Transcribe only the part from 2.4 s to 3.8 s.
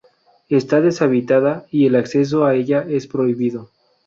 a ella es prohibido.